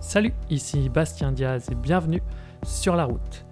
Salut, 0.00 0.32
ici 0.48 0.88
Bastien 0.88 1.30
Diaz 1.30 1.68
et 1.70 1.74
bienvenue 1.74 2.22
sur 2.64 2.96
la 2.96 3.04
route. 3.04 3.44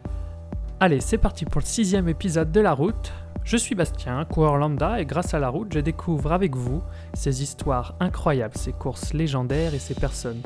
Allez, 0.80 1.00
c'est 1.00 1.18
parti 1.18 1.44
pour 1.44 1.60
le 1.60 1.66
sixième 1.66 2.08
épisode 2.08 2.50
de 2.50 2.60
la 2.60 2.72
route. 2.72 3.12
Je 3.44 3.58
suis 3.58 3.74
Bastien, 3.74 4.24
coureur 4.24 4.56
lambda, 4.56 4.98
et 4.98 5.04
grâce 5.04 5.34
à 5.34 5.38
la 5.38 5.50
route, 5.50 5.70
je 5.74 5.78
découvre 5.78 6.32
avec 6.32 6.56
vous 6.56 6.82
ces 7.12 7.42
histoires 7.42 7.94
incroyables, 8.00 8.56
ces 8.56 8.72
courses 8.72 9.12
légendaires 9.12 9.74
et 9.74 9.78
ces 9.78 9.94
personnes 9.94 10.40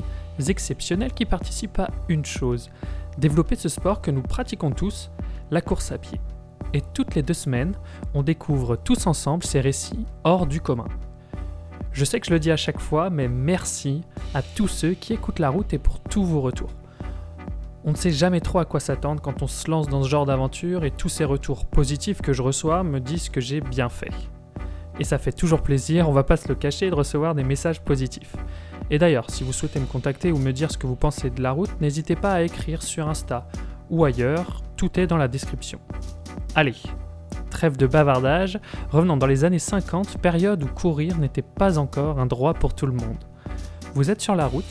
exceptionnelles 0.45 1.13
qui 1.13 1.25
participent 1.25 1.79
à 1.79 1.89
une 2.09 2.25
chose, 2.25 2.69
développer 3.17 3.55
ce 3.55 3.69
sport 3.69 4.01
que 4.01 4.11
nous 4.11 4.23
pratiquons 4.23 4.71
tous, 4.71 5.09
la 5.51 5.61
course 5.61 5.93
à 5.93 5.97
pied. 5.97 6.19
Et 6.73 6.81
toutes 6.93 7.15
les 7.15 7.23
deux 7.23 7.33
semaines, 7.33 7.75
on 8.13 8.23
découvre 8.23 8.75
tous 8.75 9.07
ensemble 9.07 9.45
ces 9.45 9.61
récits 9.61 10.05
hors 10.25 10.47
du 10.47 10.59
commun. 10.59 10.89
Je 11.93 12.05
sais 12.05 12.19
que 12.19 12.25
je 12.25 12.31
le 12.31 12.39
dis 12.39 12.51
à 12.51 12.57
chaque 12.57 12.79
fois, 12.79 13.11
mais 13.11 13.27
merci 13.27 14.01
à 14.33 14.41
tous 14.41 14.67
ceux 14.67 14.93
qui 14.93 15.13
écoutent 15.13 15.37
la 15.37 15.49
route 15.49 15.73
et 15.73 15.77
pour 15.77 15.99
tous 15.99 16.25
vos 16.25 16.41
retours. 16.41 16.71
On 17.85 17.91
ne 17.91 17.95
sait 17.95 18.11
jamais 18.11 18.41
trop 18.41 18.57
à 18.59 18.65
quoi 18.65 18.79
s'attendre 18.79 19.21
quand 19.21 19.43
on 19.43 19.47
se 19.47 19.69
lance 19.69 19.87
dans 19.87 20.01
ce 20.01 20.09
genre 20.09 20.25
d'aventure 20.25 20.85
et 20.85 20.91
tous 20.91 21.09
ces 21.09 21.23
retours 21.23 21.65
positifs 21.65 22.21
que 22.21 22.33
je 22.33 22.41
reçois 22.41 22.83
me 22.83 22.99
disent 22.99 23.29
que 23.29 23.41
j'ai 23.41 23.61
bien 23.61 23.89
fait. 23.89 24.11
Et 24.99 25.03
ça 25.03 25.19
fait 25.19 25.31
toujours 25.31 25.61
plaisir, 25.61 26.09
on 26.09 26.13
va 26.13 26.23
pas 26.23 26.37
se 26.37 26.47
le 26.47 26.55
cacher, 26.55 26.89
de 26.89 26.95
recevoir 26.95 27.35
des 27.35 27.43
messages 27.43 27.81
positifs. 27.81 28.35
Et 28.89 28.97
d'ailleurs, 28.97 29.29
si 29.29 29.43
vous 29.43 29.53
souhaitez 29.53 29.79
me 29.79 29.85
contacter 29.85 30.31
ou 30.31 30.37
me 30.37 30.51
dire 30.51 30.71
ce 30.71 30.77
que 30.77 30.87
vous 30.87 30.95
pensez 30.95 31.29
de 31.29 31.41
la 31.43 31.51
route, 31.51 31.79
n'hésitez 31.79 32.15
pas 32.15 32.33
à 32.33 32.41
écrire 32.41 32.81
sur 32.81 33.07
Insta 33.07 33.47
ou 33.89 34.03
ailleurs, 34.03 34.63
tout 34.77 34.99
est 34.99 35.07
dans 35.07 35.17
la 35.17 35.27
description. 35.27 35.79
Allez, 36.55 36.75
trêve 37.53 37.77
de 37.77 37.85
bavardage, 37.85 38.59
revenons 38.89 39.15
dans 39.15 39.27
les 39.27 39.45
années 39.45 39.59
50, 39.59 40.17
période 40.17 40.63
où 40.63 40.67
courir 40.67 41.19
n'était 41.19 41.43
pas 41.43 41.77
encore 41.77 42.19
un 42.19 42.25
droit 42.25 42.55
pour 42.55 42.73
tout 42.73 42.87
le 42.87 42.93
monde. 42.93 43.23
Vous 43.93 44.09
êtes 44.09 44.21
sur 44.21 44.35
la 44.35 44.47
route, 44.47 44.65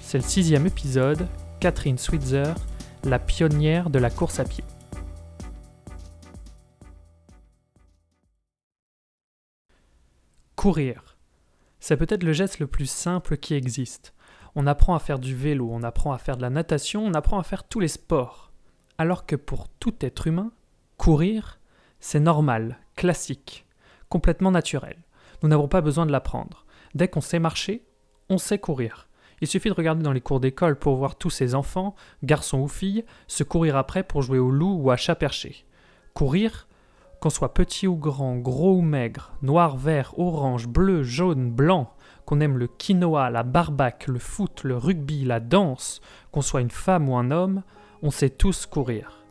c'est 0.00 0.18
le 0.18 0.24
sixième 0.24 0.64
épisode, 0.64 1.26
Catherine 1.58 1.98
Switzer, 1.98 2.54
la 3.02 3.18
pionnière 3.18 3.90
de 3.90 3.98
la 3.98 4.08
course 4.08 4.38
à 4.38 4.44
pied. 4.44 4.62
Courir. 10.54 11.16
C'est 11.80 11.96
peut-être 11.96 12.22
le 12.22 12.32
geste 12.32 12.60
le 12.60 12.68
plus 12.68 12.88
simple 12.88 13.36
qui 13.36 13.54
existe. 13.54 14.14
On 14.54 14.68
apprend 14.68 14.94
à 14.94 15.00
faire 15.00 15.18
du 15.18 15.34
vélo, 15.34 15.68
on 15.72 15.82
apprend 15.82 16.12
à 16.12 16.18
faire 16.18 16.36
de 16.36 16.42
la 16.42 16.50
natation, 16.50 17.04
on 17.04 17.14
apprend 17.14 17.38
à 17.40 17.42
faire 17.42 17.64
tous 17.64 17.80
les 17.80 17.88
sports. 17.88 18.52
Alors 18.96 19.26
que 19.26 19.36
pour 19.36 19.68
tout 19.68 19.94
être 20.00 20.28
humain, 20.28 20.52
courir, 20.96 21.57
c'est 22.00 22.20
normal, 22.20 22.78
classique, 22.96 23.66
complètement 24.08 24.50
naturel. 24.50 24.96
Nous 25.42 25.48
n'avons 25.48 25.68
pas 25.68 25.80
besoin 25.80 26.06
de 26.06 26.12
l'apprendre. 26.12 26.64
Dès 26.94 27.08
qu'on 27.08 27.20
sait 27.20 27.38
marcher, 27.38 27.84
on 28.28 28.38
sait 28.38 28.58
courir. 28.58 29.08
Il 29.40 29.46
suffit 29.46 29.68
de 29.68 29.74
regarder 29.74 30.02
dans 30.02 30.12
les 30.12 30.20
cours 30.20 30.40
d'école 30.40 30.78
pour 30.78 30.96
voir 30.96 31.16
tous 31.16 31.30
ces 31.30 31.54
enfants, 31.54 31.94
garçons 32.22 32.58
ou 32.58 32.68
filles, 32.68 33.04
se 33.26 33.44
courir 33.44 33.76
après 33.76 34.02
pour 34.02 34.22
jouer 34.22 34.38
au 34.38 34.50
loup 34.50 34.78
ou 34.80 34.90
à 34.90 34.96
chat 34.96 35.14
perché. 35.14 35.64
Courir, 36.14 36.66
qu'on 37.20 37.30
soit 37.30 37.54
petit 37.54 37.86
ou 37.86 37.96
grand, 37.96 38.36
gros 38.36 38.76
ou 38.76 38.82
maigre, 38.82 39.32
noir, 39.42 39.76
vert, 39.76 40.18
orange, 40.18 40.66
bleu, 40.66 41.02
jaune, 41.02 41.50
blanc, 41.50 41.92
qu'on 42.24 42.40
aime 42.40 42.58
le 42.58 42.66
quinoa, 42.66 43.30
la 43.30 43.42
barbaque, 43.42 44.06
le 44.08 44.18
foot, 44.18 44.64
le 44.64 44.76
rugby, 44.76 45.24
la 45.24 45.40
danse, 45.40 46.00
qu'on 46.32 46.42
soit 46.42 46.60
une 46.60 46.70
femme 46.70 47.08
ou 47.08 47.16
un 47.16 47.30
homme, 47.30 47.62
on 48.02 48.10
sait 48.10 48.30
tous 48.30 48.66
courir. 48.66 49.24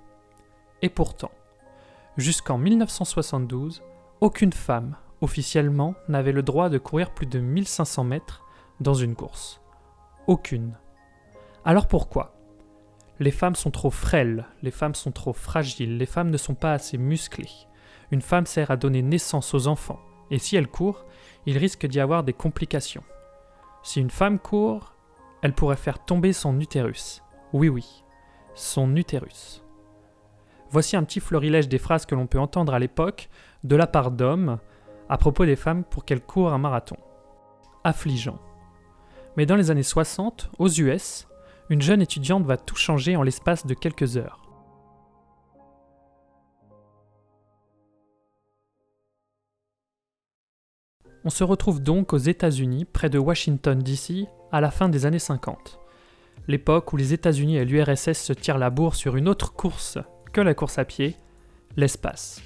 Et 0.81 0.89
pourtant, 0.89 1.31
jusqu'en 2.17 2.57
1972, 2.57 3.83
aucune 4.21 4.53
femme, 4.53 4.95
officiellement, 5.21 5.95
n'avait 6.09 6.31
le 6.31 6.43
droit 6.43 6.69
de 6.69 6.77
courir 6.77 7.11
plus 7.13 7.27
de 7.27 7.39
1500 7.39 8.03
mètres 8.03 8.43
dans 8.79 8.93
une 8.93 9.15
course. 9.15 9.61
Aucune. 10.27 10.77
Alors 11.63 11.87
pourquoi? 11.87 12.33
Les 13.19 13.31
femmes 13.31 13.55
sont 13.55 13.71
trop 13.71 13.89
frêles, 13.89 14.45
les 14.61 14.71
femmes 14.71 14.95
sont 14.95 15.11
trop 15.11 15.33
fragiles, 15.33 15.97
les 15.97 16.05
femmes 16.05 16.29
ne 16.29 16.37
sont 16.37 16.53
pas 16.53 16.73
assez 16.73 16.97
musclées. 16.97 17.49
Une 18.11 18.21
femme 18.21 18.45
sert 18.45 18.71
à 18.71 18.77
donner 18.77 19.01
naissance 19.01 19.53
aux 19.53 19.67
enfants, 19.67 19.99
et 20.29 20.39
si 20.39 20.55
elle 20.55 20.67
court, 20.67 21.05
il 21.45 21.57
risque 21.57 21.87
d'y 21.87 21.99
avoir 21.99 22.23
des 22.23 22.33
complications. 22.33 23.03
Si 23.83 23.99
une 23.99 24.11
femme 24.11 24.39
court, 24.39 24.93
elle 25.41 25.53
pourrait 25.53 25.77
faire 25.77 26.03
tomber 26.03 26.33
son 26.33 26.59
utérus. 26.59 27.23
Oui 27.53 27.69
oui, 27.69 28.03
son 28.53 28.95
utérus. 28.95 29.63
Voici 30.69 30.97
un 30.97 31.03
petit 31.03 31.19
florilège 31.19 31.69
des 31.69 31.77
phrases 31.77 32.05
que 32.05 32.15
l'on 32.15 32.27
peut 32.27 32.39
entendre 32.39 32.73
à 32.73 32.79
l'époque 32.79 33.29
de 33.63 33.75
la 33.75 33.87
part 33.87 34.11
d'hommes 34.11 34.59
à 35.09 35.17
propos 35.17 35.45
des 35.45 35.55
femmes 35.55 35.83
pour 35.83 36.03
qu'elles 36.03 36.21
courent 36.21 36.51
un 36.51 36.57
marathon. 36.57 36.97
Affligeant. 37.83 38.39
Mais 39.37 39.45
dans 39.45 39.55
les 39.55 39.71
années 39.71 39.83
60, 39.83 40.51
aux 40.59 40.69
US, 40.69 41.27
une 41.69 41.81
jeune 41.81 42.01
étudiante 42.01 42.45
va 42.45 42.57
tout 42.57 42.75
changer 42.75 43.15
en 43.15 43.23
l'espace 43.23 43.65
de 43.65 43.73
quelques 43.73 44.17
heures. 44.17 44.41
On 51.23 51.29
se 51.29 51.43
retrouve 51.43 51.81
donc 51.81 52.13
aux 52.13 52.17
États-Unis, 52.17 52.85
près 52.85 53.09
de 53.09 53.19
Washington, 53.19 53.79
D.C., 53.79 54.27
à 54.51 54.61
la 54.61 54.71
fin 54.71 54.87
des 54.87 55.05
années 55.05 55.19
50. 55.19 55.79
L'époque 56.47 56.93
où 56.93 56.97
les 56.97 57.13
États-Unis 57.13 57.57
et 57.57 57.65
l'URSS 57.65 58.13
se 58.13 58.33
tirent 58.33 58.57
la 58.57 58.69
bourre 58.69 58.95
sur 58.95 59.17
une 59.17 59.27
autre 59.27 59.53
course 59.53 59.97
que 60.31 60.41
la 60.41 60.53
course 60.53 60.77
à 60.77 60.85
pied, 60.85 61.15
l'espace. 61.75 62.41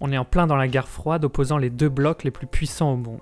On 0.00 0.12
est 0.12 0.18
en 0.18 0.24
plein 0.24 0.46
dans 0.46 0.56
la 0.56 0.68
guerre 0.68 0.88
froide 0.88 1.24
opposant 1.24 1.58
les 1.58 1.70
deux 1.70 1.88
blocs 1.88 2.24
les 2.24 2.30
plus 2.30 2.46
puissants 2.46 2.92
au 2.92 2.96
monde. 2.96 3.20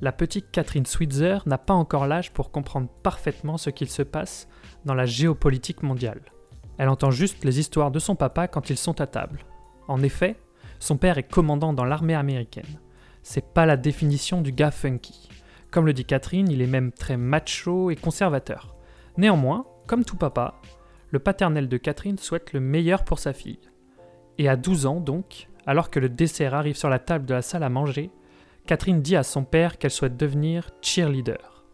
La 0.00 0.12
petite 0.12 0.50
Catherine 0.50 0.86
Switzer 0.86 1.38
n'a 1.46 1.58
pas 1.58 1.74
encore 1.74 2.06
l'âge 2.06 2.32
pour 2.32 2.50
comprendre 2.50 2.88
parfaitement 3.02 3.58
ce 3.58 3.68
qu'il 3.70 3.90
se 3.90 4.02
passe 4.02 4.48
dans 4.84 4.94
la 4.94 5.04
géopolitique 5.04 5.82
mondiale. 5.82 6.22
Elle 6.78 6.88
entend 6.88 7.10
juste 7.10 7.44
les 7.44 7.60
histoires 7.60 7.90
de 7.90 7.98
son 7.98 8.14
papa 8.14 8.48
quand 8.48 8.70
ils 8.70 8.78
sont 8.78 9.00
à 9.00 9.06
table. 9.06 9.44
En 9.88 10.02
effet, 10.02 10.36
son 10.78 10.96
père 10.96 11.18
est 11.18 11.30
commandant 11.30 11.74
dans 11.74 11.84
l'armée 11.84 12.14
américaine. 12.14 12.80
C'est 13.22 13.52
pas 13.52 13.66
la 13.66 13.76
définition 13.76 14.40
du 14.40 14.52
gars 14.52 14.70
funky. 14.70 15.28
Comme 15.70 15.84
le 15.84 15.92
dit 15.92 16.06
Catherine, 16.06 16.50
il 16.50 16.62
est 16.62 16.66
même 16.66 16.92
très 16.92 17.18
macho 17.18 17.90
et 17.90 17.96
conservateur. 17.96 18.74
Néanmoins, 19.18 19.66
comme 19.86 20.04
tout 20.04 20.16
papa, 20.16 20.54
le 21.10 21.18
paternel 21.18 21.68
de 21.68 21.76
Catherine 21.76 22.18
souhaite 22.18 22.52
le 22.52 22.60
meilleur 22.60 23.04
pour 23.04 23.18
sa 23.18 23.32
fille. 23.32 23.58
Et 24.38 24.48
à 24.48 24.56
12 24.56 24.86
ans 24.86 25.00
donc, 25.00 25.48
alors 25.66 25.90
que 25.90 26.00
le 26.00 26.08
dessert 26.08 26.54
arrive 26.54 26.76
sur 26.76 26.88
la 26.88 26.98
table 26.98 27.26
de 27.26 27.34
la 27.34 27.42
salle 27.42 27.62
à 27.62 27.68
manger, 27.68 28.10
Catherine 28.66 29.02
dit 29.02 29.16
à 29.16 29.22
son 29.22 29.44
père 29.44 29.78
qu'elle 29.78 29.90
souhaite 29.90 30.16
devenir 30.16 30.70
cheerleader. 30.80 31.64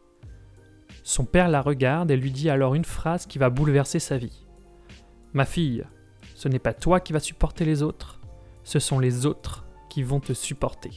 Son 1.02 1.24
père 1.24 1.48
la 1.48 1.60
regarde 1.60 2.10
et 2.10 2.16
lui 2.16 2.30
dit 2.30 2.50
alors 2.50 2.74
une 2.74 2.84
phrase 2.84 3.26
qui 3.26 3.38
va 3.38 3.50
bouleverser 3.50 3.98
sa 3.98 4.16
vie. 4.16 4.46
Ma 5.34 5.44
fille, 5.44 5.84
ce 6.34 6.48
n'est 6.48 6.58
pas 6.58 6.72
toi 6.72 7.00
qui 7.00 7.12
vas 7.12 7.20
supporter 7.20 7.64
les 7.64 7.82
autres, 7.82 8.20
ce 8.64 8.78
sont 8.78 8.98
les 8.98 9.26
autres 9.26 9.66
qui 9.90 10.02
vont 10.02 10.20
te 10.20 10.32
supporter. 10.32 10.90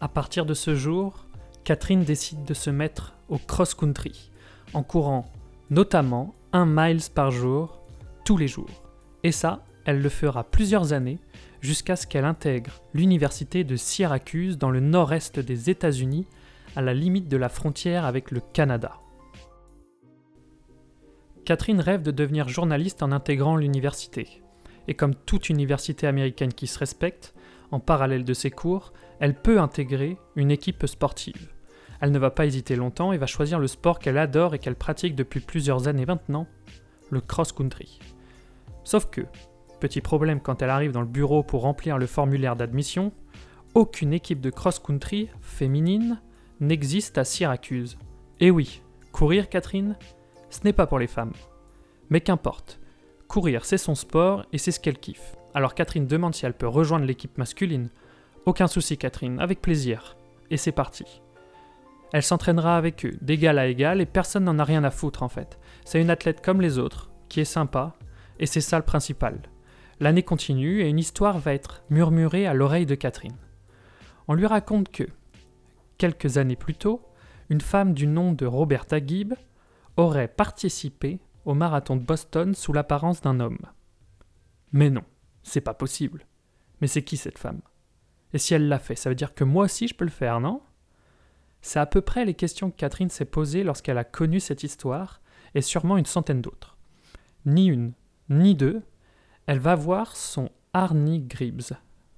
À 0.00 0.08
partir 0.08 0.44
de 0.44 0.54
ce 0.54 0.74
jour, 0.74 1.26
Catherine 1.64 2.04
décide 2.04 2.44
de 2.44 2.52
se 2.52 2.68
mettre 2.68 3.14
au 3.28 3.38
cross-country, 3.38 4.30
en 4.74 4.82
courant 4.82 5.32
notamment 5.70 6.34
un 6.52 6.66
miles 6.66 7.02
par 7.14 7.30
jour, 7.30 7.80
tous 8.24 8.36
les 8.36 8.48
jours. 8.48 8.82
Et 9.22 9.32
ça, 9.32 9.64
elle 9.84 10.00
le 10.00 10.08
fera 10.08 10.44
plusieurs 10.44 10.92
années, 10.92 11.18
jusqu'à 11.60 11.96
ce 11.96 12.06
qu'elle 12.06 12.24
intègre 12.24 12.82
l'université 12.92 13.64
de 13.64 13.76
Syracuse 13.76 14.58
dans 14.58 14.70
le 14.70 14.80
nord-est 14.80 15.40
des 15.40 15.70
États-Unis, 15.70 16.26
à 16.76 16.82
la 16.82 16.94
limite 16.94 17.28
de 17.28 17.36
la 17.36 17.48
frontière 17.48 18.04
avec 18.04 18.30
le 18.30 18.40
Canada. 18.40 18.98
Catherine 21.44 21.80
rêve 21.80 22.02
de 22.02 22.10
devenir 22.10 22.48
journaliste 22.48 23.02
en 23.02 23.12
intégrant 23.12 23.56
l'université. 23.56 24.42
Et 24.88 24.94
comme 24.94 25.14
toute 25.14 25.50
université 25.50 26.06
américaine 26.06 26.52
qui 26.52 26.66
se 26.66 26.78
respecte, 26.78 27.34
en 27.70 27.80
parallèle 27.80 28.24
de 28.24 28.34
ses 28.34 28.50
cours, 28.50 28.92
elle 29.20 29.34
peut 29.34 29.60
intégrer 29.60 30.16
une 30.36 30.50
équipe 30.50 30.86
sportive. 30.86 31.53
Elle 32.04 32.10
ne 32.10 32.18
va 32.18 32.30
pas 32.30 32.44
hésiter 32.44 32.76
longtemps 32.76 33.14
et 33.14 33.16
va 33.16 33.24
choisir 33.24 33.58
le 33.58 33.66
sport 33.66 33.98
qu'elle 33.98 34.18
adore 34.18 34.54
et 34.54 34.58
qu'elle 34.58 34.74
pratique 34.74 35.14
depuis 35.14 35.40
plusieurs 35.40 35.88
années 35.88 36.04
maintenant, 36.04 36.46
le 37.08 37.22
cross-country. 37.22 37.98
Sauf 38.84 39.06
que, 39.06 39.22
petit 39.80 40.02
problème 40.02 40.40
quand 40.40 40.60
elle 40.60 40.68
arrive 40.68 40.92
dans 40.92 41.00
le 41.00 41.06
bureau 41.06 41.42
pour 41.42 41.62
remplir 41.62 41.96
le 41.96 42.04
formulaire 42.04 42.56
d'admission, 42.56 43.10
aucune 43.72 44.12
équipe 44.12 44.42
de 44.42 44.50
cross-country 44.50 45.30
féminine 45.40 46.20
n'existe 46.60 47.16
à 47.16 47.24
Syracuse. 47.24 47.96
Et 48.38 48.50
oui, 48.50 48.82
courir, 49.10 49.48
Catherine, 49.48 49.96
ce 50.50 50.60
n'est 50.64 50.74
pas 50.74 50.86
pour 50.86 50.98
les 50.98 51.06
femmes. 51.06 51.32
Mais 52.10 52.20
qu'importe, 52.20 52.80
courir 53.28 53.64
c'est 53.64 53.78
son 53.78 53.94
sport 53.94 54.44
et 54.52 54.58
c'est 54.58 54.72
ce 54.72 54.80
qu'elle 54.80 54.98
kiffe. 54.98 55.36
Alors 55.54 55.74
Catherine 55.74 56.06
demande 56.06 56.34
si 56.34 56.44
elle 56.44 56.52
peut 56.52 56.68
rejoindre 56.68 57.06
l'équipe 57.06 57.38
masculine. 57.38 57.88
Aucun 58.44 58.66
souci 58.66 58.98
Catherine, 58.98 59.40
avec 59.40 59.62
plaisir. 59.62 60.18
Et 60.50 60.58
c'est 60.58 60.70
parti. 60.70 61.22
Elle 62.12 62.22
s'entraînera 62.22 62.76
avec 62.76 63.04
eux, 63.04 63.16
d'égal 63.20 63.58
à 63.58 63.66
égal, 63.66 64.00
et 64.00 64.06
personne 64.06 64.44
n'en 64.44 64.58
a 64.58 64.64
rien 64.64 64.84
à 64.84 64.90
foutre 64.90 65.22
en 65.22 65.28
fait. 65.28 65.58
C'est 65.84 66.00
une 66.00 66.10
athlète 66.10 66.44
comme 66.44 66.60
les 66.60 66.78
autres, 66.78 67.10
qui 67.28 67.40
est 67.40 67.44
sympa, 67.44 67.94
et 68.38 68.46
c'est 68.46 68.60
ça 68.60 68.78
le 68.78 68.84
principal. 68.84 69.40
L'année 70.00 70.22
continue 70.22 70.80
et 70.82 70.88
une 70.88 70.98
histoire 70.98 71.38
va 71.38 71.54
être 71.54 71.82
murmurée 71.90 72.46
à 72.46 72.54
l'oreille 72.54 72.86
de 72.86 72.94
Catherine. 72.94 73.36
On 74.28 74.34
lui 74.34 74.46
raconte 74.46 74.90
que, 74.90 75.04
quelques 75.98 76.38
années 76.38 76.56
plus 76.56 76.74
tôt, 76.74 77.02
une 77.50 77.60
femme 77.60 77.94
du 77.94 78.06
nom 78.06 78.32
de 78.32 78.46
Roberta 78.46 79.04
Gibb, 79.04 79.34
aurait 79.96 80.28
participé 80.28 81.20
au 81.44 81.54
marathon 81.54 81.96
de 81.96 82.02
Boston 82.02 82.54
sous 82.54 82.72
l'apparence 82.72 83.20
d'un 83.20 83.38
homme. 83.38 83.58
Mais 84.72 84.90
non, 84.90 85.04
c'est 85.42 85.60
pas 85.60 85.74
possible. 85.74 86.26
Mais 86.80 86.86
c'est 86.86 87.02
qui 87.02 87.16
cette 87.16 87.38
femme? 87.38 87.60
Et 88.32 88.38
si 88.38 88.54
elle 88.54 88.68
l'a 88.68 88.78
fait, 88.78 88.96
ça 88.96 89.08
veut 89.08 89.14
dire 89.14 89.34
que 89.34 89.44
moi 89.44 89.66
aussi 89.66 89.86
je 89.86 89.94
peux 89.94 90.04
le 90.04 90.10
faire, 90.10 90.40
non? 90.40 90.60
C'est 91.64 91.78
à 91.78 91.86
peu 91.86 92.02
près 92.02 92.26
les 92.26 92.34
questions 92.34 92.70
que 92.70 92.76
Catherine 92.76 93.08
s'est 93.08 93.24
posées 93.24 93.64
lorsqu'elle 93.64 93.96
a 93.96 94.04
connu 94.04 94.38
cette 94.38 94.64
histoire, 94.64 95.22
et 95.54 95.62
sûrement 95.62 95.96
une 95.96 96.04
centaine 96.04 96.42
d'autres. 96.42 96.76
Ni 97.46 97.68
une, 97.68 97.94
ni 98.28 98.54
deux, 98.54 98.82
elle 99.46 99.60
va 99.60 99.74
voir 99.74 100.14
son 100.14 100.50
Arnie 100.74 101.22
Gribbs, 101.22 101.72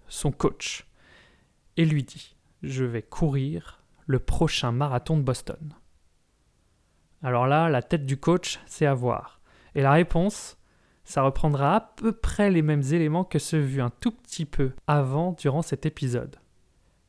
son 0.09 0.33
coach, 0.33 0.89
et 1.77 1.85
lui 1.85 2.03
dit 2.03 2.35
Je 2.65 2.85
vais 2.85 3.03
courir 3.03 3.85
le 4.07 4.19
prochain 4.19 4.73
marathon 4.73 5.17
de 5.17 5.23
Boston. 5.23 5.75
Alors 7.23 7.47
là, 7.47 7.69
la 7.69 7.83
tête 7.83 8.05
du 8.05 8.17
coach, 8.17 8.59
c'est 8.67 8.87
à 8.87 8.95
voir. 8.95 9.41
Et 9.77 9.81
la 9.81 9.93
réponse, 9.93 10.59
ça 11.05 11.23
reprendra 11.23 11.77
à 11.77 11.81
peu 11.81 12.11
près 12.11 12.51
les 12.51 12.63
mêmes 12.63 12.83
éléments 12.83 13.25
que 13.25 13.39
ceux 13.39 13.61
vus 13.61 13.81
un 13.81 13.91
tout 13.91 14.11
petit 14.11 14.45
peu 14.45 14.73
avant 14.89 15.37
durant 15.39 15.63
cet 15.63 15.87
épisode. 15.87 16.35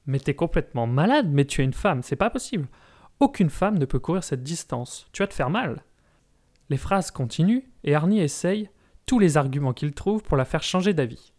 Mais 0.07 0.19
t'es 0.19 0.35
complètement 0.35 0.87
malade, 0.87 1.29
mais 1.29 1.45
tu 1.45 1.61
es 1.61 1.65
une 1.65 1.73
femme, 1.73 2.01
c'est 2.01 2.15
pas 2.15 2.29
possible. 2.29 2.67
Aucune 3.19 3.49
femme 3.49 3.77
ne 3.77 3.85
peut 3.85 3.99
courir 3.99 4.23
cette 4.23 4.43
distance, 4.43 5.07
tu 5.11 5.21
vas 5.21 5.27
te 5.27 5.33
faire 5.33 5.49
mal. 5.49 5.83
Les 6.69 6.77
phrases 6.77 7.11
continuent 7.11 7.63
et 7.83 7.95
Arnie 7.95 8.21
essaye 8.21 8.69
tous 9.05 9.19
les 9.19 9.37
arguments 9.37 9.73
qu'il 9.73 9.93
trouve 9.93 10.23
pour 10.23 10.37
la 10.37 10.45
faire 10.45 10.63
changer 10.63 10.93
d'avis. 10.93 11.33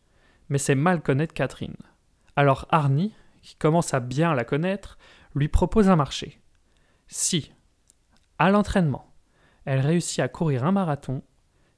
Mais 0.48 0.58
c'est 0.58 0.74
mal 0.74 1.02
connaître 1.02 1.34
Catherine. 1.34 1.76
Alors 2.36 2.66
Arnie, 2.70 3.14
qui 3.42 3.56
commence 3.56 3.94
à 3.94 4.00
bien 4.00 4.34
la 4.34 4.44
connaître, 4.44 4.98
lui 5.34 5.48
propose 5.48 5.88
un 5.88 5.96
marché. 5.96 6.40
Si, 7.06 7.52
à 8.38 8.50
l'entraînement, 8.50 9.12
elle 9.64 9.80
réussit 9.80 10.20
à 10.20 10.28
courir 10.28 10.64
un 10.64 10.72
marathon, 10.72 11.22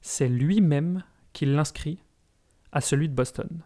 c'est 0.01 0.29
lui-même 0.29 1.03
qui 1.33 1.45
l'inscrit 1.45 2.03
à 2.71 2.81
celui 2.81 3.09
de 3.09 3.13
Boston. 3.13 3.63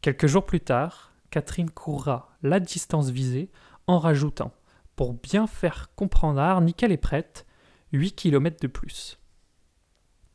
Quelques 0.00 0.26
jours 0.26 0.46
plus 0.46 0.60
tard, 0.60 1.11
Catherine 1.32 1.70
courra 1.70 2.28
la 2.42 2.60
distance 2.60 3.08
visée 3.08 3.50
en 3.86 3.98
rajoutant, 3.98 4.52
pour 4.96 5.14
bien 5.14 5.46
faire 5.46 5.88
comprendre 5.96 6.38
à 6.38 6.50
Arnie 6.50 6.74
qu'elle 6.74 6.92
est 6.92 6.98
prête, 6.98 7.46
8 7.92 8.12
km 8.12 8.58
de 8.60 8.66
plus. 8.66 9.18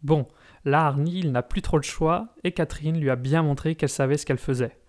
Bon, 0.01 0.27
là 0.65 0.87
Arnie, 0.87 1.19
il 1.19 1.31
n'a 1.31 1.43
plus 1.43 1.61
trop 1.61 1.77
le 1.77 1.83
choix 1.83 2.35
et 2.43 2.51
Catherine 2.51 2.99
lui 2.99 3.11
a 3.11 3.15
bien 3.15 3.43
montré 3.43 3.75
qu'elle 3.75 3.89
savait 3.89 4.17
ce 4.17 4.25
qu'elle 4.25 4.39
faisait. 4.39 4.79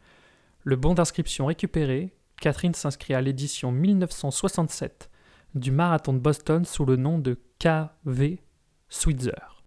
Le 0.65 0.77
bon 0.77 0.95
d'inscription 0.95 1.45
récupéré, 1.47 2.17
Catherine 2.41 2.75
s'inscrit 2.75 3.13
à 3.13 3.21
l'édition 3.21 3.71
1967 3.71 5.11
du 5.55 5.71
marathon 5.71 6.15
de 6.15 6.19
Boston 6.19 6.65
sous 6.65 6.87
le 6.87 6.97
nom 6.97 7.19
de 7.19 7.39
KV 7.59 8.41
Switzer. 8.89 9.63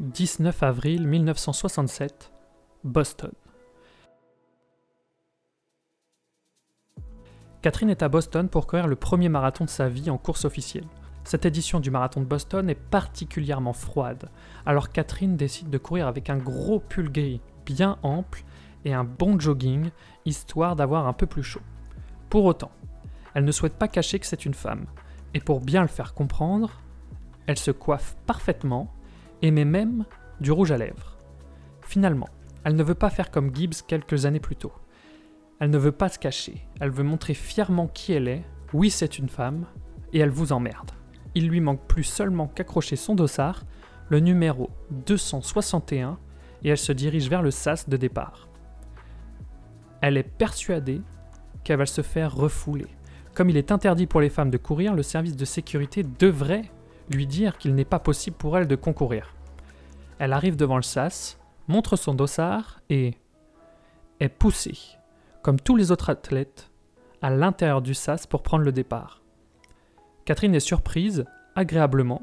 19 0.00 0.62
avril 0.62 1.06
1967, 1.06 2.32
Boston. 2.82 3.32
Catherine 7.64 7.88
est 7.88 8.02
à 8.02 8.10
Boston 8.10 8.50
pour 8.50 8.66
courir 8.66 8.86
le 8.86 8.94
premier 8.94 9.30
marathon 9.30 9.64
de 9.64 9.70
sa 9.70 9.88
vie 9.88 10.10
en 10.10 10.18
course 10.18 10.44
officielle. 10.44 10.84
Cette 11.24 11.46
édition 11.46 11.80
du 11.80 11.90
marathon 11.90 12.20
de 12.20 12.26
Boston 12.26 12.68
est 12.68 12.74
particulièrement 12.74 13.72
froide, 13.72 14.28
alors 14.66 14.92
Catherine 14.92 15.38
décide 15.38 15.70
de 15.70 15.78
courir 15.78 16.06
avec 16.06 16.28
un 16.28 16.36
gros 16.36 16.78
pull 16.78 17.10
gris 17.10 17.40
bien 17.64 17.96
ample 18.02 18.44
et 18.84 18.92
un 18.92 19.04
bon 19.04 19.40
jogging, 19.40 19.88
histoire 20.26 20.76
d'avoir 20.76 21.06
un 21.06 21.14
peu 21.14 21.24
plus 21.24 21.42
chaud. 21.42 21.62
Pour 22.28 22.44
autant, 22.44 22.70
elle 23.32 23.46
ne 23.46 23.50
souhaite 23.50 23.78
pas 23.78 23.88
cacher 23.88 24.18
que 24.18 24.26
c'est 24.26 24.44
une 24.44 24.52
femme, 24.52 24.84
et 25.32 25.40
pour 25.40 25.62
bien 25.62 25.80
le 25.80 25.88
faire 25.88 26.12
comprendre, 26.12 26.82
elle 27.46 27.58
se 27.58 27.70
coiffe 27.70 28.14
parfaitement 28.26 28.92
et 29.40 29.50
met 29.50 29.64
même 29.64 30.04
du 30.38 30.52
rouge 30.52 30.70
à 30.70 30.76
lèvres. 30.76 31.16
Finalement, 31.80 32.28
elle 32.62 32.76
ne 32.76 32.84
veut 32.84 32.94
pas 32.94 33.08
faire 33.08 33.30
comme 33.30 33.56
Gibbs 33.56 33.86
quelques 33.86 34.26
années 34.26 34.38
plus 34.38 34.56
tôt. 34.56 34.72
Elle 35.60 35.70
ne 35.70 35.78
veut 35.78 35.92
pas 35.92 36.08
se 36.08 36.18
cacher, 36.18 36.66
elle 36.80 36.90
veut 36.90 37.04
montrer 37.04 37.34
fièrement 37.34 37.86
qui 37.86 38.12
elle 38.12 38.28
est, 38.28 38.44
oui 38.72 38.90
c'est 38.90 39.18
une 39.18 39.28
femme, 39.28 39.66
et 40.12 40.18
elle 40.18 40.30
vous 40.30 40.52
emmerde. 40.52 40.90
Il 41.34 41.48
lui 41.48 41.60
manque 41.60 41.86
plus 41.86 42.04
seulement 42.04 42.48
qu'accrocher 42.48 42.96
son 42.96 43.14
dossard, 43.14 43.64
le 44.08 44.20
numéro 44.20 44.70
261, 44.90 46.18
et 46.62 46.68
elle 46.70 46.78
se 46.78 46.92
dirige 46.92 47.28
vers 47.28 47.42
le 47.42 47.50
sas 47.50 47.88
de 47.88 47.96
départ. 47.96 48.48
Elle 50.00 50.16
est 50.16 50.22
persuadée 50.22 51.02
qu'elle 51.62 51.78
va 51.78 51.86
se 51.86 52.02
faire 52.02 52.34
refouler. 52.34 52.88
Comme 53.34 53.50
il 53.50 53.56
est 53.56 53.72
interdit 53.72 54.06
pour 54.06 54.20
les 54.20 54.28
femmes 54.28 54.50
de 54.50 54.58
courir, 54.58 54.94
le 54.94 55.02
service 55.02 55.36
de 55.36 55.44
sécurité 55.44 56.02
devrait 56.02 56.70
lui 57.10 57.26
dire 57.26 57.58
qu'il 57.58 57.74
n'est 57.74 57.84
pas 57.84 57.98
possible 57.98 58.36
pour 58.36 58.56
elle 58.56 58.66
de 58.66 58.76
concourir. 58.76 59.34
Elle 60.18 60.32
arrive 60.32 60.56
devant 60.56 60.76
le 60.76 60.82
sas, 60.82 61.38
montre 61.68 61.96
son 61.96 62.14
dossard 62.14 62.80
et 62.90 63.14
est 64.20 64.28
poussée, 64.28 64.78
comme 65.44 65.60
tous 65.60 65.76
les 65.76 65.92
autres 65.92 66.08
athlètes, 66.08 66.70
à 67.20 67.28
l'intérieur 67.28 67.82
du 67.82 67.92
sas 67.92 68.26
pour 68.26 68.42
prendre 68.42 68.64
le 68.64 68.72
départ. 68.72 69.20
Catherine 70.24 70.54
est 70.54 70.60
surprise, 70.60 71.26
agréablement, 71.54 72.22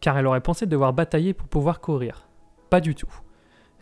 car 0.00 0.16
elle 0.16 0.26
aurait 0.26 0.40
pensé 0.40 0.64
devoir 0.64 0.94
batailler 0.94 1.34
pour 1.34 1.46
pouvoir 1.46 1.82
courir. 1.82 2.26
Pas 2.70 2.80
du 2.80 2.94
tout. 2.94 3.12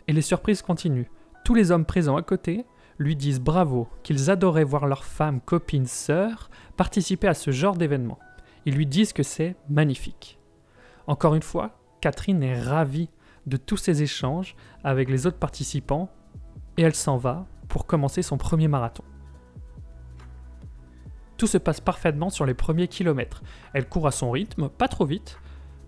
Et 0.09 0.11
les 0.13 0.21
surprises 0.21 0.61
continuent. 0.61 1.07
Tous 1.45 1.53
les 1.53 1.71
hommes 1.71 1.85
présents 1.85 2.17
à 2.17 2.21
côté 2.21 2.65
lui 2.97 3.15
disent 3.15 3.39
bravo, 3.39 3.87
qu'ils 4.03 4.29
adoraient 4.29 4.65
voir 4.65 4.85
leurs 4.85 5.05
femmes, 5.05 5.39
copines, 5.39 5.85
sœurs 5.85 6.49
participer 6.75 7.29
à 7.29 7.35
ce 7.35 7.51
genre 7.51 7.77
d'événement. 7.77 8.19
Ils 8.65 8.75
lui 8.75 8.85
disent 8.85 9.13
que 9.13 9.23
c'est 9.23 9.55
magnifique. 9.69 10.39
Encore 11.07 11.35
une 11.35 11.41
fois, 11.41 11.79
Catherine 12.01 12.43
est 12.43 12.61
ravie 12.61 13.09
de 13.45 13.55
tous 13.55 13.77
ces 13.77 14.03
échanges 14.03 14.57
avec 14.83 15.09
les 15.09 15.25
autres 15.25 15.39
participants 15.39 16.09
et 16.75 16.81
elle 16.81 16.95
s'en 16.95 17.15
va 17.15 17.47
pour 17.67 17.85
commencer 17.85 18.21
son 18.21 18.37
premier 18.37 18.67
marathon. 18.67 19.03
Tout 21.37 21.47
se 21.47 21.57
passe 21.57 21.81
parfaitement 21.81 22.29
sur 22.29 22.45
les 22.45 22.55
premiers 22.55 22.87
kilomètres. 22.87 23.43
Elle 23.73 23.87
court 23.87 24.07
à 24.07 24.11
son 24.11 24.31
rythme, 24.31 24.69
pas 24.69 24.87
trop 24.87 25.05
vite, 25.05 25.39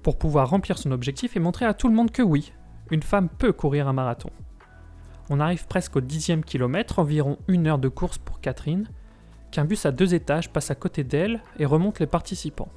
pour 0.03 0.17
pouvoir 0.17 0.49
remplir 0.49 0.77
son 0.77 0.91
objectif 0.91 1.35
et 1.35 1.39
montrer 1.39 1.65
à 1.65 1.73
tout 1.73 1.87
le 1.87 1.95
monde 1.95 2.11
que 2.11 2.21
oui, 2.21 2.53
une 2.91 3.03
femme 3.03 3.29
peut 3.29 3.53
courir 3.53 3.87
un 3.87 3.93
marathon. 3.93 4.29
On 5.29 5.39
arrive 5.39 5.67
presque 5.67 5.95
au 5.95 6.01
dixième 6.01 6.43
kilomètre, 6.43 6.99
environ 6.99 7.37
une 7.47 7.67
heure 7.67 7.79
de 7.79 7.89
course 7.89 8.17
pour 8.17 8.41
Catherine, 8.41 8.89
qu'un 9.51 9.65
bus 9.65 9.85
à 9.85 9.91
deux 9.91 10.13
étages 10.13 10.51
passe 10.51 10.71
à 10.71 10.75
côté 10.75 11.03
d'elle 11.03 11.41
et 11.57 11.65
remonte 11.65 11.99
les 11.99 12.07
participants. 12.07 12.71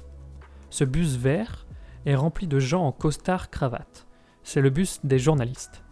Ce 0.69 0.83
bus 0.83 1.15
vert 1.15 1.65
est 2.05 2.15
rempli 2.15 2.47
de 2.47 2.59
gens 2.59 2.85
en 2.85 2.91
costard 2.91 3.49
cravate. 3.49 4.07
C'est 4.43 4.61
le 4.61 4.69
bus 4.69 4.99
des 5.03 5.19
journalistes. 5.19 5.83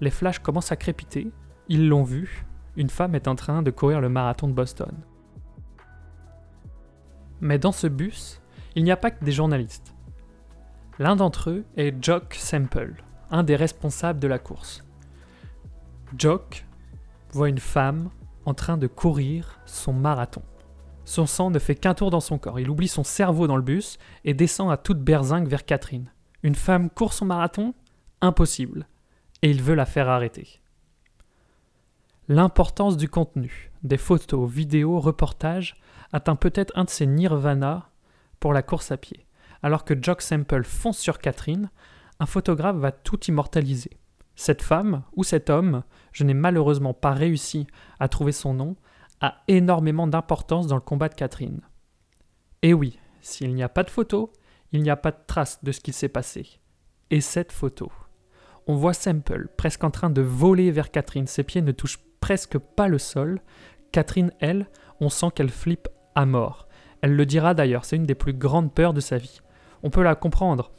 Les 0.00 0.10
flashs 0.10 0.40
commencent 0.40 0.72
à 0.72 0.76
crépiter, 0.76 1.30
ils 1.70 1.88
l'ont 1.88 2.02
vu, 2.02 2.44
une 2.76 2.90
femme 2.90 3.14
est 3.14 3.28
en 3.28 3.36
train 3.36 3.62
de 3.62 3.70
courir 3.70 4.00
le 4.00 4.08
marathon 4.08 4.48
de 4.48 4.52
Boston. 4.52 4.92
Mais 7.40 7.60
dans 7.60 7.70
ce 7.70 7.86
bus, 7.86 8.42
il 8.74 8.82
n'y 8.82 8.90
a 8.90 8.96
pas 8.96 9.12
que 9.12 9.24
des 9.24 9.30
journalistes. 9.30 9.94
L'un 10.98 11.14
d'entre 11.14 11.50
eux 11.50 11.64
est 11.76 11.94
Jock 12.02 12.34
Semple, 12.34 13.04
un 13.30 13.44
des 13.44 13.54
responsables 13.54 14.18
de 14.18 14.26
la 14.26 14.40
course. 14.40 14.84
Jock 16.18 16.66
voit 17.30 17.48
une 17.48 17.58
femme 17.58 18.10
en 18.46 18.52
train 18.52 18.76
de 18.76 18.88
courir 18.88 19.60
son 19.64 19.92
marathon. 19.92 20.42
Son 21.04 21.26
sang 21.26 21.50
ne 21.50 21.60
fait 21.60 21.76
qu'un 21.76 21.94
tour 21.94 22.10
dans 22.10 22.18
son 22.18 22.38
corps. 22.38 22.58
Il 22.58 22.68
oublie 22.68 22.88
son 22.88 23.04
cerveau 23.04 23.46
dans 23.46 23.56
le 23.56 23.62
bus 23.62 23.96
et 24.24 24.34
descend 24.34 24.72
à 24.72 24.76
toute 24.76 25.04
berzingue 25.04 25.46
vers 25.46 25.64
Catherine. 25.64 26.10
Une 26.42 26.56
femme 26.56 26.90
court 26.90 27.12
son 27.12 27.26
marathon? 27.26 27.74
Impossible. 28.20 28.88
Et 29.42 29.50
il 29.50 29.62
veut 29.62 29.76
la 29.76 29.86
faire 29.86 30.08
arrêter. 30.08 30.60
L'importance 32.32 32.96
du 32.96 33.08
contenu, 33.08 33.72
des 33.82 33.96
photos, 33.96 34.48
vidéos, 34.48 35.00
reportages, 35.00 35.74
atteint 36.12 36.36
peut-être 36.36 36.72
un 36.76 36.84
de 36.84 36.88
ses 36.88 37.04
nirvana 37.04 37.90
pour 38.38 38.52
la 38.52 38.62
course 38.62 38.92
à 38.92 38.96
pied. 38.96 39.26
Alors 39.64 39.84
que 39.84 40.00
Jock 40.00 40.22
Sample 40.22 40.62
fonce 40.62 40.98
sur 40.98 41.18
Catherine, 41.18 41.72
un 42.20 42.26
photographe 42.26 42.76
va 42.76 42.92
tout 42.92 43.18
immortaliser. 43.24 43.98
Cette 44.36 44.62
femme, 44.62 45.02
ou 45.16 45.24
cet 45.24 45.50
homme, 45.50 45.82
je 46.12 46.22
n'ai 46.22 46.34
malheureusement 46.34 46.94
pas 46.94 47.10
réussi 47.10 47.66
à 47.98 48.06
trouver 48.06 48.30
son 48.30 48.54
nom, 48.54 48.76
a 49.20 49.42
énormément 49.48 50.06
d'importance 50.06 50.68
dans 50.68 50.76
le 50.76 50.80
combat 50.80 51.08
de 51.08 51.16
Catherine. 51.16 51.62
Et 52.62 52.72
oui, 52.74 53.00
s'il 53.20 53.56
n'y 53.56 53.64
a 53.64 53.68
pas 53.68 53.82
de 53.82 53.90
photo, 53.90 54.32
il 54.70 54.84
n'y 54.84 54.90
a 54.90 54.96
pas 54.96 55.10
de 55.10 55.18
trace 55.26 55.64
de 55.64 55.72
ce 55.72 55.80
qui 55.80 55.92
s'est 55.92 56.08
passé. 56.08 56.60
Et 57.10 57.22
cette 57.22 57.50
photo. 57.50 57.90
On 58.68 58.76
voit 58.76 58.94
Sample 58.94 59.48
presque 59.56 59.82
en 59.82 59.90
train 59.90 60.10
de 60.10 60.22
voler 60.22 60.70
vers 60.70 60.92
Catherine, 60.92 61.26
ses 61.26 61.42
pieds 61.42 61.62
ne 61.62 61.72
touchent 61.72 61.98
presque 62.20 62.58
pas 62.58 62.88
le 62.88 62.98
sol. 62.98 63.40
Catherine, 63.92 64.32
elle, 64.40 64.68
on 65.00 65.08
sent 65.08 65.28
qu'elle 65.34 65.50
flippe 65.50 65.88
à 66.14 66.26
mort. 66.26 66.68
Elle 67.02 67.16
le 67.16 67.26
dira 67.26 67.54
d'ailleurs, 67.54 67.84
c'est 67.84 67.96
une 67.96 68.06
des 68.06 68.14
plus 68.14 68.34
grandes 68.34 68.72
peurs 68.72 68.92
de 68.92 69.00
sa 69.00 69.18
vie. 69.18 69.40
On 69.82 69.90
peut 69.90 70.02
la 70.02 70.14
comprendre 70.14 70.70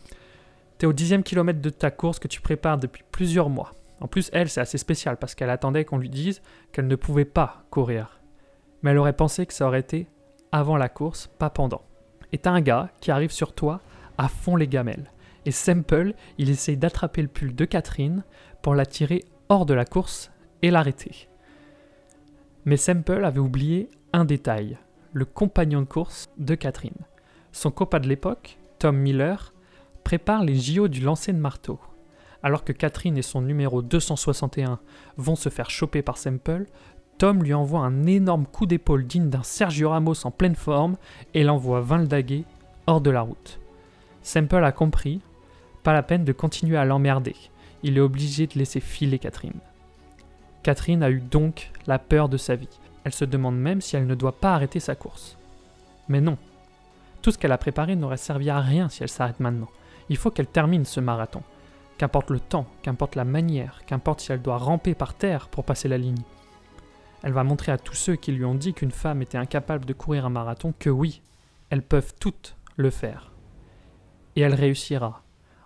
au 0.88 0.94
dixième 0.94 1.24
kilomètre 1.24 1.62
de 1.62 1.70
ta 1.70 1.92
course 1.92 2.20
que 2.20 2.28
tu 2.28 2.42
prépares 2.42 2.78
depuis 2.78 3.04
plusieurs 3.12 3.50
mois. 3.50 3.74
En 4.00 4.08
plus, 4.08 4.30
elle, 4.34 4.50
c'est 4.50 4.62
assez 4.62 4.78
spécial 4.78 5.18
parce 5.18 5.36
qu'elle 5.36 5.50
attendait 5.50 5.86
qu'on 5.86 5.98
lui 5.98 6.10
dise 6.10 6.42
qu'elle 6.72 6.88
ne 6.88 6.96
pouvait 6.96 7.26
pas 7.26 7.64
courir. 7.70 8.20
Mais 8.82 8.92
elle 8.92 8.98
aurait 8.98 9.14
pensé 9.14 9.46
que 9.46 9.54
ça 9.54 9.68
aurait 9.68 9.80
été 9.80 10.08
avant 10.52 10.78
la 10.78 10.90
course, 10.90 11.30
pas 11.40 11.50
pendant. 11.50 11.84
et 12.34 12.38
t'as 12.38 12.52
un 12.52 12.62
gars 12.62 12.90
qui 13.02 13.12
arrive 13.12 13.32
sur 13.32 13.54
toi 13.54 13.82
à 14.18 14.28
fond 14.28 14.56
les 14.56 14.68
gamelles. 14.68 15.12
Et 15.46 15.52
Semple, 15.52 16.14
il 16.38 16.50
essaye 16.50 16.78
d'attraper 16.78 17.22
le 17.22 17.28
pull 17.28 17.56
de 17.56 17.66
Catherine 17.66 18.24
pour 18.62 18.76
la 18.76 18.86
tirer 18.86 19.24
hors 19.50 19.66
de 19.66 19.74
la 19.74 19.86
course 19.86 20.32
et 20.62 20.72
l'arrêter. 20.72 21.31
Mais 22.66 22.78
Semple 22.78 23.26
avait 23.26 23.40
oublié 23.40 23.90
un 24.14 24.24
détail, 24.24 24.78
le 25.14 25.26
compagnon 25.26 25.82
de 25.82 25.88
course 25.88 26.30
de 26.38 26.54
Catherine. 26.54 26.94
Son 27.52 27.72
copain 27.72 28.00
de 28.00 28.08
l'époque, 28.08 28.60
Tom 28.78 28.98
Miller, 28.98 29.54
prépare 30.04 30.44
les 30.44 30.56
JO 30.56 30.88
du 30.88 31.02
lancer 31.02 31.34
de 31.34 31.40
marteau. 31.40 31.80
Alors 32.44 32.64
que 32.64 32.72
Catherine 32.72 33.18
et 33.18 33.24
son 33.24 33.42
numéro 33.42 33.82
261 33.82 34.80
vont 35.18 35.36
se 35.36 35.50
faire 35.50 35.70
choper 35.72 36.04
par 36.04 36.18
Semple, 36.18 36.66
Tom 37.18 37.44
lui 37.44 37.54
envoie 37.54 37.82
un 37.82 38.06
énorme 38.06 38.46
coup 38.46 38.68
d'épaule 38.68 39.06
digne 39.06 39.30
d'un 39.30 39.44
Sergio 39.44 39.90
Ramos 39.90 40.26
en 40.26 40.32
pleine 40.32 40.56
forme 40.56 40.98
et 41.34 41.44
l'envoie 41.44 41.82
vingt-daguer 41.82 42.46
hors 42.88 43.02
de 43.02 43.10
la 43.10 43.22
route. 43.22 43.60
Semple 44.22 44.64
a 44.64 44.72
compris, 44.72 45.22
pas 45.82 45.94
la 45.94 46.04
peine 46.04 46.26
de 46.26 46.32
continuer 46.32 46.78
à 46.78 46.86
l'emmerder, 46.86 47.36
il 47.82 47.98
est 47.98 48.02
obligé 48.02 48.46
de 48.46 48.58
laisser 48.60 48.80
filer 48.80 49.18
Catherine. 49.18 49.60
Catherine 50.64 51.04
a 51.04 51.10
eu 51.10 51.20
donc 51.20 51.72
la 51.88 52.00
peur 52.00 52.30
de 52.30 52.38
sa 52.38 52.56
vie. 52.56 52.80
Elle 53.04 53.14
se 53.14 53.26
demande 53.26 53.58
même 53.58 53.82
si 53.82 53.96
elle 53.96 54.06
ne 54.06 54.16
doit 54.16 54.40
pas 54.40 54.54
arrêter 54.54 54.80
sa 54.80 54.96
course. 54.96 55.38
Mais 56.08 56.22
non. 56.22 56.38
Tout 57.22 57.32
ce 57.32 57.38
qu'elle 57.38 57.52
a 57.52 57.58
préparé 57.58 57.96
n'aurait 57.96 58.18
servi 58.18 58.50
à 58.50 58.60
rien 58.60 58.90
si 58.90 59.02
elle 59.02 59.10
s'arrête 59.10 59.40
maintenant. 59.40 59.70
Il 60.10 60.18
faut 60.18 60.32
qu'elle 60.32 60.48
termine 60.48 60.86
ce 60.86 61.00
marathon. 61.00 61.42
Qu'importe 61.98 62.30
le 62.32 62.40
temps, 62.40 62.68
qu'importe 62.82 63.16
la 63.16 63.26
manière, 63.26 63.82
qu'importe 63.86 64.22
si 64.22 64.32
elle 64.32 64.42
doit 64.42 64.58
ramper 64.58 64.96
par 64.96 65.14
terre 65.14 65.48
pour 65.50 65.64
passer 65.64 65.88
la 65.88 65.98
ligne. 65.98 66.24
Elle 67.24 67.34
va 67.34 67.44
montrer 67.44 67.72
à 67.72 67.78
tous 67.78 67.96
ceux 67.96 68.16
qui 68.16 68.32
lui 68.32 68.46
ont 68.46 68.56
dit 68.56 68.74
qu'une 68.74 68.92
femme 68.92 69.22
était 69.22 69.38
incapable 69.38 69.86
de 69.86 69.94
courir 69.94 70.26
un 70.26 70.32
marathon 70.32 70.74
que 70.78 70.90
oui, 70.90 71.22
elles 71.70 71.84
peuvent 71.84 72.14
toutes 72.20 72.56
le 72.76 72.90
faire. 72.90 73.32
Et 74.36 74.42
elle 74.42 74.56
réussira. 74.56 75.24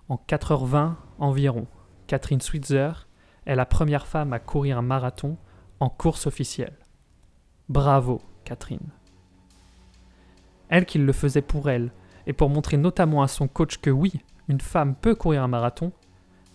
En 0.09 0.15
4h20 0.27 0.93
environ, 1.19 1.67
Catherine 2.07 2.41
Switzer 2.41 3.04
est 3.45 3.55
la 3.55 3.65
première 3.65 4.07
femme 4.07 4.33
à 4.33 4.39
courir 4.39 4.77
un 4.77 4.81
marathon 4.81 5.37
en 5.79 5.89
course 5.89 6.27
officielle. 6.27 6.77
Bravo, 7.69 8.21
Catherine. 8.43 8.89
Elle 10.69 10.85
qui 10.85 10.97
le 10.97 11.13
faisait 11.13 11.41
pour 11.41 11.69
elle, 11.69 11.91
et 12.27 12.33
pour 12.33 12.49
montrer 12.49 12.77
notamment 12.77 13.21
à 13.21 13.27
son 13.27 13.47
coach 13.47 13.77
que 13.77 13.89
oui, 13.89 14.13
une 14.47 14.61
femme 14.61 14.95
peut 14.95 15.15
courir 15.15 15.43
un 15.43 15.47
marathon, 15.47 15.91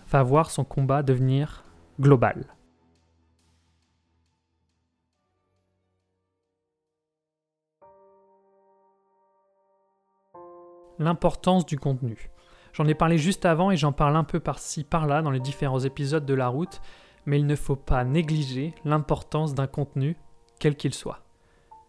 va 0.08 0.22
voir 0.22 0.50
son 0.50 0.64
combat 0.64 1.02
devenir 1.02 1.64
global. 2.00 2.44
L'importance 10.98 11.64
du 11.64 11.78
contenu. 11.78 12.30
J'en 12.72 12.86
ai 12.86 12.94
parlé 12.94 13.18
juste 13.18 13.44
avant 13.46 13.70
et 13.70 13.76
j'en 13.76 13.92
parle 13.92 14.16
un 14.16 14.24
peu 14.24 14.40
par-ci 14.40 14.84
par-là 14.84 15.22
dans 15.22 15.30
les 15.30 15.40
différents 15.40 15.80
épisodes 15.80 16.24
de 16.24 16.34
la 16.34 16.48
route, 16.48 16.80
mais 17.26 17.38
il 17.38 17.46
ne 17.46 17.56
faut 17.56 17.76
pas 17.76 18.04
négliger 18.04 18.74
l'importance 18.84 19.54
d'un 19.54 19.66
contenu, 19.66 20.16
quel 20.58 20.76
qu'il 20.76 20.94
soit. 20.94 21.20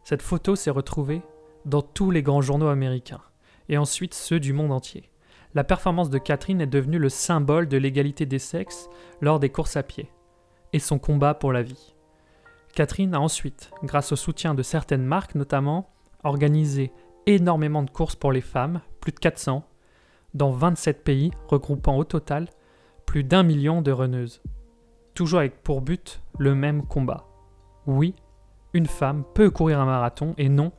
Cette 0.04 0.22
photo 0.22 0.56
s'est 0.56 0.72
retrouvée 0.72 1.22
dans 1.66 1.82
tous 1.82 2.12
les 2.12 2.24
grands 2.24 2.42
journaux 2.42 2.68
américains, 2.68 3.22
et 3.70 3.78
ensuite 3.78 4.14
ceux 4.14 4.40
du 4.40 4.54
monde 4.54 4.72
entier. 4.72 5.10
La 5.54 5.64
performance 5.64 6.10
de 6.10 6.18
Catherine 6.18 6.62
est 6.62 6.68
devenue 6.68 6.98
le 6.98 7.10
symbole 7.10 7.68
de 7.68 7.78
l'égalité 7.78 8.26
des 8.26 8.40
sexes 8.40 8.90
lors 9.20 9.40
des 9.40 9.50
courses 9.50 9.78
à 9.78 9.84
pied, 9.84 10.10
et 10.74 10.80
son 10.80 10.98
combat 10.98 11.34
pour 11.34 11.52
la 11.52 11.62
vie. 11.62 11.94
Catherine 12.74 13.14
a 13.14 13.20
ensuite, 13.20 13.70
grâce 13.84 14.12
au 14.14 14.16
soutien 14.16 14.54
de 14.54 14.64
certaines 14.64 15.04
marques 15.04 15.36
notamment, 15.36 15.90
organisé 16.24 16.92
énormément 17.26 17.84
de 17.84 17.90
courses 17.90 18.16
pour 18.16 18.32
les 18.32 18.42
femmes, 18.42 18.82
plus 19.02 19.12
de 19.12 19.20
400, 19.20 19.64
dans 20.34 20.52
27 20.52 21.04
pays, 21.04 21.32
regroupant 21.48 21.98
au 21.98 22.04
total 22.04 22.48
plus 23.06 23.24
d'un 23.24 23.44
million 23.44 23.82
de 23.82 23.92
reneuses. 23.92 24.42
Toujours 25.14 25.40
avec 25.40 25.62
pour 25.64 25.82
but 25.82 26.22
le 26.38 26.56
même 26.56 26.86
combat. 26.86 27.26
Oui, 27.86 28.16
une 28.74 28.86
femme 28.86 29.24
peut 29.34 29.50
courir 29.50 29.80
un 29.80 29.86
marathon 29.86 30.34
et 30.38 30.48
non, 30.48 30.72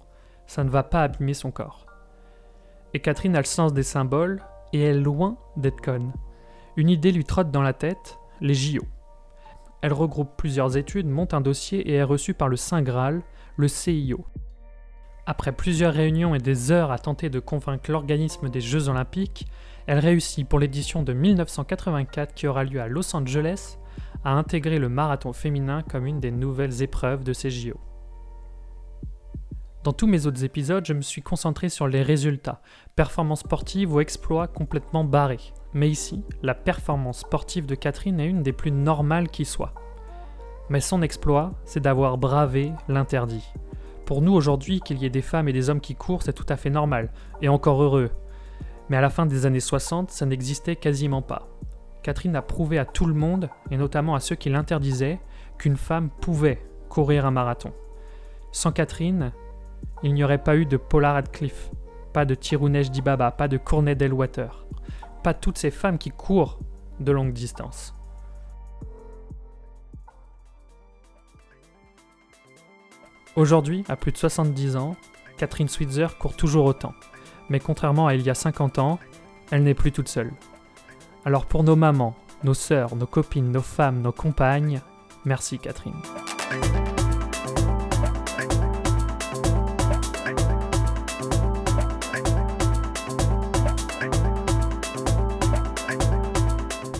ça 0.46 0.64
ne 0.64 0.70
va 0.70 0.82
pas 0.82 1.02
abîmer 1.02 1.34
son 1.34 1.50
corps. 1.50 1.86
Et 2.94 3.00
Catherine 3.00 3.36
a 3.36 3.40
le 3.40 3.46
sens 3.46 3.72
des 3.72 3.82
symboles 3.82 4.42
et 4.72 4.82
est 4.82 4.94
loin 4.94 5.36
d'être 5.56 5.80
conne. 5.80 6.12
Une 6.76 6.88
idée 6.88 7.12
lui 7.12 7.24
trotte 7.24 7.50
dans 7.50 7.62
la 7.62 7.74
tête, 7.74 8.18
les 8.40 8.54
JO. 8.54 8.82
Elle 9.82 9.92
regroupe 9.92 10.36
plusieurs 10.36 10.76
études, 10.76 11.08
monte 11.08 11.34
un 11.34 11.40
dossier 11.40 11.80
et 11.90 11.94
est 11.96 12.02
reçue 12.02 12.34
par 12.34 12.48
le 12.48 12.56
Saint 12.56 12.82
Graal, 12.82 13.22
le 13.56 13.68
CIO, 13.68 14.24
après 15.26 15.52
plusieurs 15.52 15.94
réunions 15.94 16.34
et 16.34 16.38
des 16.38 16.72
heures 16.72 16.90
à 16.90 16.98
tenter 16.98 17.30
de 17.30 17.38
convaincre 17.38 17.90
l'organisme 17.90 18.48
des 18.48 18.60
Jeux 18.60 18.88
olympiques, 18.88 19.46
elle 19.86 19.98
réussit 19.98 20.48
pour 20.48 20.58
l'édition 20.58 21.02
de 21.02 21.12
1984 21.12 22.34
qui 22.34 22.46
aura 22.46 22.64
lieu 22.64 22.80
à 22.80 22.88
Los 22.88 23.14
Angeles 23.14 23.78
à 24.24 24.32
intégrer 24.32 24.78
le 24.78 24.88
marathon 24.88 25.32
féminin 25.32 25.82
comme 25.82 26.06
une 26.06 26.20
des 26.20 26.30
nouvelles 26.30 26.82
épreuves 26.82 27.24
de 27.24 27.32
ces 27.32 27.50
JO. 27.50 27.78
Dans 29.84 29.92
tous 29.92 30.06
mes 30.06 30.26
autres 30.26 30.44
épisodes, 30.44 30.86
je 30.86 30.92
me 30.92 31.02
suis 31.02 31.22
concentré 31.22 31.68
sur 31.68 31.88
les 31.88 32.02
résultats, 32.02 32.60
performances 32.94 33.40
sportives 33.40 33.92
ou 33.92 34.00
exploits 34.00 34.46
complètement 34.46 35.02
barrés. 35.02 35.52
Mais 35.74 35.90
ici, 35.90 36.22
la 36.42 36.54
performance 36.54 37.18
sportive 37.18 37.66
de 37.66 37.74
Catherine 37.74 38.20
est 38.20 38.28
une 38.28 38.44
des 38.44 38.52
plus 38.52 38.70
normales 38.70 39.28
qui 39.28 39.44
soit. 39.44 39.74
Mais 40.68 40.80
son 40.80 41.02
exploit, 41.02 41.52
c'est 41.64 41.80
d'avoir 41.80 42.16
bravé 42.16 42.72
l'interdit. 42.86 43.52
Pour 44.04 44.20
nous 44.20 44.32
aujourd'hui, 44.32 44.80
qu'il 44.80 44.98
y 44.98 45.06
ait 45.06 45.10
des 45.10 45.22
femmes 45.22 45.48
et 45.48 45.52
des 45.52 45.70
hommes 45.70 45.80
qui 45.80 45.94
courent, 45.94 46.22
c'est 46.22 46.32
tout 46.32 46.46
à 46.48 46.56
fait 46.56 46.70
normal, 46.70 47.10
et 47.40 47.48
encore 47.48 47.82
heureux. 47.82 48.10
Mais 48.88 48.96
à 48.96 49.00
la 49.00 49.10
fin 49.10 49.26
des 49.26 49.46
années 49.46 49.60
60, 49.60 50.10
ça 50.10 50.26
n'existait 50.26 50.76
quasiment 50.76 51.22
pas. 51.22 51.48
Catherine 52.02 52.34
a 52.34 52.42
prouvé 52.42 52.78
à 52.78 52.84
tout 52.84 53.06
le 53.06 53.14
monde, 53.14 53.48
et 53.70 53.76
notamment 53.76 54.14
à 54.14 54.20
ceux 54.20 54.34
qui 54.34 54.50
l'interdisaient, 54.50 55.20
qu'une 55.56 55.76
femme 55.76 56.10
pouvait 56.10 56.66
courir 56.88 57.26
un 57.26 57.30
marathon. 57.30 57.72
Sans 58.50 58.72
Catherine, 58.72 59.32
il 60.02 60.14
n'y 60.14 60.24
aurait 60.24 60.42
pas 60.42 60.56
eu 60.56 60.66
de 60.66 60.76
Paula 60.76 61.12
Radcliffe, 61.12 61.70
pas 62.12 62.24
de 62.24 62.34
Tirounej 62.34 62.84
Dibaba, 62.84 63.30
pas 63.30 63.48
de 63.48 63.56
Courtney 63.56 63.94
Delwater, 63.94 64.66
pas 65.22 65.32
toutes 65.32 65.58
ces 65.58 65.70
femmes 65.70 65.98
qui 65.98 66.10
courent 66.10 66.58
de 67.00 67.12
longue 67.12 67.32
distance. 67.32 67.94
Aujourd'hui, 73.34 73.82
à 73.88 73.96
plus 73.96 74.12
de 74.12 74.18
70 74.18 74.76
ans, 74.76 74.94
Catherine 75.38 75.68
Switzer 75.68 76.08
court 76.18 76.36
toujours 76.36 76.66
autant. 76.66 76.92
Mais 77.48 77.60
contrairement 77.60 78.06
à 78.06 78.14
il 78.14 78.20
y 78.20 78.28
a 78.28 78.34
50 78.34 78.78
ans, 78.78 78.98
elle 79.50 79.62
n'est 79.62 79.72
plus 79.72 79.90
toute 79.90 80.08
seule. 80.08 80.32
Alors 81.24 81.46
pour 81.46 81.64
nos 81.64 81.74
mamans, 81.74 82.14
nos 82.44 82.52
sœurs, 82.52 82.94
nos 82.94 83.06
copines, 83.06 83.50
nos 83.50 83.62
femmes, 83.62 84.02
nos 84.02 84.12
compagnes, 84.12 84.82
merci 85.24 85.58
Catherine. 85.58 85.94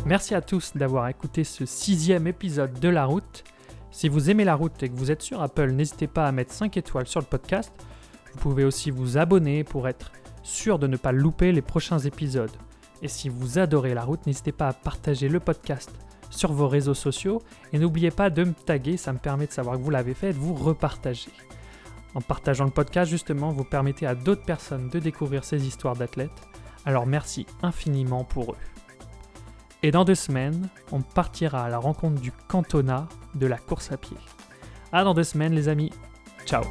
Merci 0.07 0.35
à 0.35 0.41
tous 0.41 0.73
d'avoir 0.77 1.09
écouté 1.09 1.45
ce 1.45 1.67
sixième 1.67 2.27
épisode 2.27 2.81
de 2.81 2.89
La 2.89 3.05
Route. 3.05 3.45
Si 3.93 4.09
vous 4.09 4.31
aimez 4.31 4.45
la 4.45 4.55
route 4.55 4.83
et 4.83 4.89
que 4.89 4.97
vous 4.97 5.11
êtes 5.11 5.21
sur 5.21 5.43
Apple, 5.43 5.71
n'hésitez 5.71 6.07
pas 6.07 6.27
à 6.27 6.33
mettre 6.33 6.53
5 6.53 6.79
étoiles 6.79 7.07
sur 7.07 7.21
le 7.21 7.27
podcast. 7.27 7.71
Vous 8.33 8.41
pouvez 8.41 8.65
aussi 8.65 8.91
vous 8.91 9.19
abonner 9.19 9.65
pour 9.65 9.87
être 9.87 10.13
sûr 10.43 10.79
de 10.79 10.87
ne 10.87 10.97
pas 10.97 11.13
louper 11.13 11.53
les 11.53 11.61
prochains 11.61 11.99
épisodes. 11.99 12.51
Et 13.03 13.09
si 13.09 13.29
vous 13.29 13.59
adorez 13.59 13.93
la 13.93 14.03
route, 14.03 14.27
n'hésitez 14.27 14.51
pas 14.51 14.69
à 14.69 14.73
partager 14.73 15.29
le 15.29 15.41
podcast 15.41 15.91
sur 16.31 16.53
vos 16.53 16.69
réseaux 16.69 16.95
sociaux 16.95 17.43
et 17.75 17.79
n'oubliez 17.79 18.11
pas 18.11 18.31
de 18.31 18.45
me 18.45 18.55
taguer, 18.55 18.97
ça 18.97 19.13
me 19.13 19.19
permet 19.19 19.47
de 19.47 19.53
savoir 19.53 19.77
que 19.77 19.83
vous 19.83 19.91
l'avez 19.91 20.15
fait 20.15 20.31
et 20.31 20.33
de 20.33 20.39
vous 20.39 20.55
repartager. 20.55 21.31
En 22.15 22.23
partageant 22.23 22.65
le 22.65 22.71
podcast, 22.71 23.11
justement, 23.11 23.51
vous 23.51 23.65
permettez 23.65 24.07
à 24.07 24.15
d'autres 24.15 24.45
personnes 24.45 24.89
de 24.89 25.01
découvrir 25.01 25.45
ces 25.45 25.67
histoires 25.67 25.97
d'athlètes. 25.97 26.31
Alors 26.87 27.07
merci 27.07 27.47
infiniment 27.63 28.25
pour 28.25 28.53
eux. 28.53 28.72
Et 29.83 29.91
dans 29.91 30.05
deux 30.05 30.15
semaines, 30.15 30.69
on 30.93 31.01
partira 31.01 31.65
à 31.65 31.69
la 31.69 31.79
rencontre 31.79 32.21
du 32.21 32.33
cantonat 32.49 33.09
de 33.35 33.47
la 33.47 33.59
course 33.59 33.91
à 33.91 33.97
pied. 33.97 34.17
À 34.93 35.05
dans 35.05 35.15
deux 35.15 35.25
semaines 35.25 35.55
les 35.55 35.69
amis. 35.69 35.91
Ciao 36.47 36.63